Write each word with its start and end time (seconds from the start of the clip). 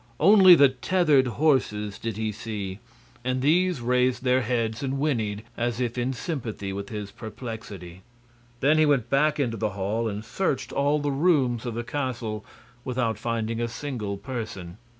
Only 0.19 0.55
the 0.55 0.67
tethered 0.69 1.27
horses 1.27 1.99
did 1.99 2.17
he 2.17 2.31
see, 2.31 2.79
and 3.23 3.39
these 3.43 3.81
raised 3.81 4.23
their 4.23 4.41
heads 4.41 4.81
and 4.81 4.97
whinnied 4.97 5.43
as 5.55 5.79
if 5.79 5.95
in 5.95 6.11
sympathy 6.11 6.73
with 6.73 6.89
his 6.89 7.11
perplexity. 7.11 8.01
Then 8.61 8.79
he 8.79 8.85
went 8.87 9.11
back 9.11 9.39
into 9.39 9.57
the 9.57 9.69
hall 9.77 10.07
and 10.07 10.25
searched 10.25 10.71
all 10.73 10.97
the 10.97 11.11
rooms 11.11 11.67
of 11.67 11.75
the 11.75 11.83
castle 11.83 12.43
without 12.83 13.19
finding 13.19 13.61
a 13.61 13.67
single 13.67 14.17
person. 14.17 14.79